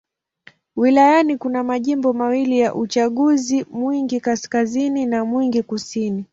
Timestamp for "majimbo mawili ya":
1.63-2.75